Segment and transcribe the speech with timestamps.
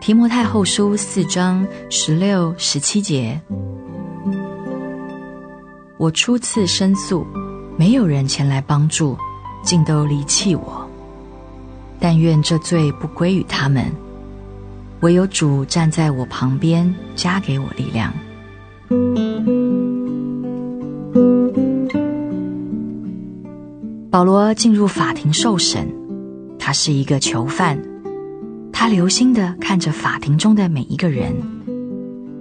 [0.00, 3.38] 提摩太后书四章十六、十七节：
[5.98, 7.26] 我初次申诉，
[7.76, 9.14] 没有人前来帮助，
[9.62, 10.88] 竟都离弃我。
[11.98, 13.84] 但愿这罪不归于他们，
[15.00, 18.10] 唯有主站在我旁边，加给我力量。
[24.10, 25.86] 保罗进入法庭受审，
[26.58, 27.89] 他是一个囚犯。
[28.80, 31.34] 他留心地看着法庭中的每一个人，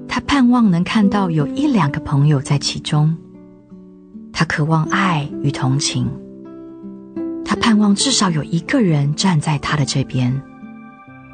[0.07, 3.13] 他盼望能看到有一两个朋友在其中。
[4.31, 6.07] 他渴望爱与同情，
[7.43, 10.41] 他盼望至少有一个人站在他的这边，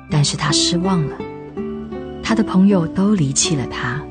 [0.09, 1.15] 但是他失望了，
[2.23, 4.01] 他的朋友都离弃了他。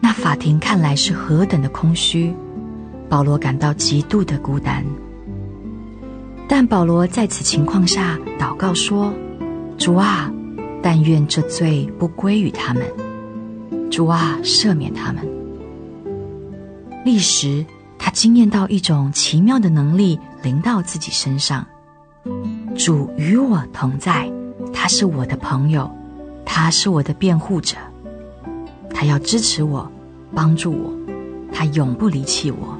[0.00, 2.34] 那法庭看来是何等的空虚，
[3.08, 4.84] 保罗感到极度的孤单。
[6.48, 9.14] 但保罗在此情况下祷告说。
[9.78, 10.32] 主啊，
[10.82, 12.82] 但愿这罪不归于他们。
[13.90, 15.26] 主啊，赦免他们。
[17.04, 17.64] 立时，
[17.98, 21.66] 他惊艳到一种奇妙的能力临到自己身上。
[22.76, 24.30] 主与我同在，
[24.72, 25.90] 他是我的朋友，
[26.44, 27.76] 他是我的辩护者，
[28.92, 29.88] 他要支持我，
[30.34, 30.92] 帮助我，
[31.52, 32.76] 他永不离弃我。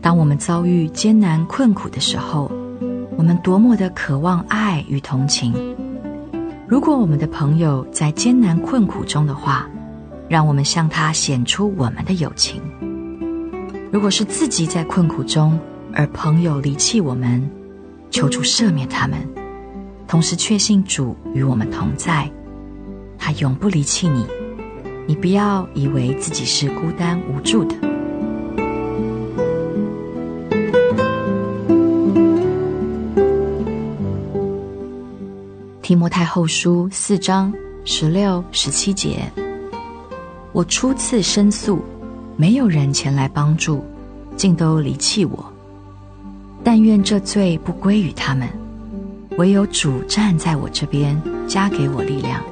[0.00, 2.50] 当我们遭遇艰难困苦的时候，
[3.16, 5.52] 我们多么的渴望爱与同情！
[6.66, 9.68] 如果我们的朋友在艰难困苦中的话，
[10.28, 12.60] 让我们向他显出我们的友情；
[13.92, 15.58] 如果是自己在困苦中，
[15.92, 17.50] 而朋友离弃我们，
[18.10, 19.18] 求主赦免他们，
[20.06, 22.30] 同时确信主与我们同在，
[23.18, 24.24] 他永不离弃你。
[25.06, 27.89] 你不要以为自己是孤单无助的。
[35.82, 37.52] 提摩太后书四章
[37.84, 39.30] 十六十七节。
[40.52, 41.82] 我初次申诉
[42.36, 43.84] 没有人前来帮助
[44.36, 45.52] 竟都离弃我。
[46.62, 48.48] 但愿这罪不归于他们
[49.38, 52.42] 唯有主站在我这边加给我力量。